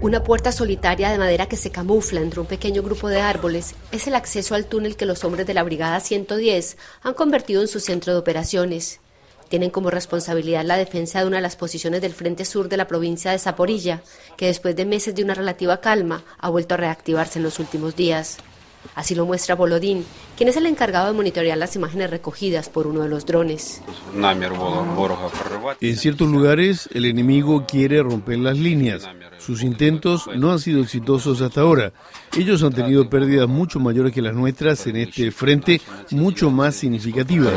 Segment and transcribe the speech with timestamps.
[0.00, 4.06] Una puerta solitaria de madera que se camufla entre un pequeño grupo de árboles es
[4.06, 7.80] el acceso al túnel que los hombres de la Brigada 110 han convertido en su
[7.80, 9.00] centro de operaciones.
[9.48, 12.86] Tienen como responsabilidad la defensa de una de las posiciones del frente sur de la
[12.86, 14.02] provincia de Zaporilla,
[14.36, 17.96] que después de meses de una relativa calma ha vuelto a reactivarse en los últimos
[17.96, 18.38] días.
[18.94, 20.04] Así lo muestra Bolodín,
[20.36, 23.80] quien es el encargado de monitorear las imágenes recogidas por uno de los drones.
[25.80, 29.08] En ciertos lugares el enemigo quiere romper las líneas.
[29.38, 31.92] Sus intentos no han sido exitosos hasta ahora.
[32.36, 37.54] Ellos han tenido pérdidas mucho mayores que las nuestras en este frente, mucho más significativas.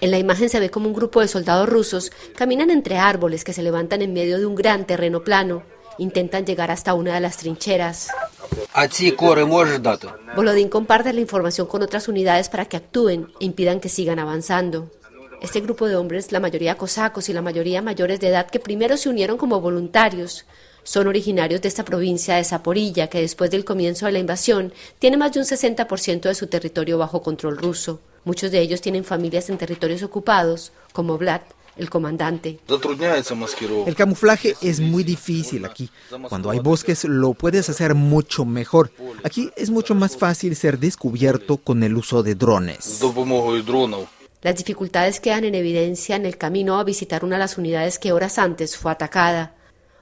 [0.00, 3.52] En la imagen se ve como un grupo de soldados rusos caminan entre árboles que
[3.52, 5.64] se levantan en medio de un gran terreno plano.
[5.98, 8.08] Intentan llegar hasta una de las trincheras.
[10.36, 14.90] Volodín comparte la información con otras unidades para que actúen e impidan que sigan avanzando.
[15.40, 18.96] Este grupo de hombres, la mayoría cosacos y la mayoría mayores de edad que primero
[18.96, 20.46] se unieron como voluntarios,
[20.82, 25.16] son originarios de esta provincia de Zaporilla, que después del comienzo de la invasión tiene
[25.16, 28.00] más de un 60% de su territorio bajo control ruso.
[28.24, 31.42] Muchos de ellos tienen familias en territorios ocupados, como Vlad,
[31.78, 32.58] el comandante.
[33.86, 35.90] El camuflaje es muy difícil aquí.
[36.28, 38.90] Cuando hay bosques lo puedes hacer mucho mejor.
[39.24, 43.00] Aquí es mucho más fácil ser descubierto con el uso de drones.
[44.40, 48.12] Las dificultades quedan en evidencia en el camino a visitar una de las unidades que
[48.12, 49.54] horas antes fue atacada.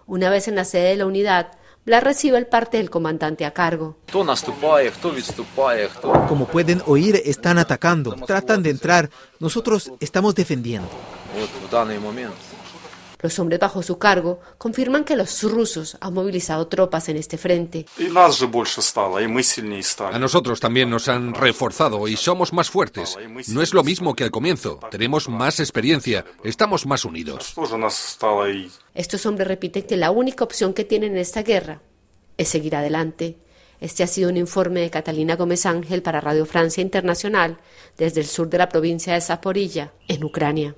[0.07, 1.53] Una vez en la sede de la unidad,
[1.87, 3.97] Blas recibe el parte del comandante a cargo.
[6.29, 9.09] Como pueden oír, están atacando, tratan de entrar.
[9.39, 10.89] Nosotros estamos defendiendo.
[13.21, 17.87] Los hombres bajo su cargo confirman que los rusos han movilizado tropas en este frente.
[20.13, 23.17] A nosotros también nos han reforzado y somos más fuertes.
[23.49, 24.81] No es lo mismo que al comienzo.
[24.91, 27.55] Tenemos más experiencia, estamos más unidos.
[28.95, 31.81] Estos hombres repiten que la única opción que tienen en esta guerra
[32.37, 33.39] es seguir adelante.
[33.81, 37.59] Este ha sido un informe de Catalina Gómez Ángel para Radio Francia Internacional
[37.99, 40.75] desde el sur de la provincia de Zaporilla, en Ucrania.